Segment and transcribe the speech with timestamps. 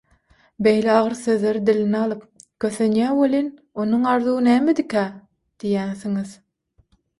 [0.67, 2.23] „Beýle agyr sözleri diline alyp,
[2.65, 3.53] kösenýär welin,
[3.85, 6.37] onuň arzuwy nämedikä?“ diýýänsiňiz.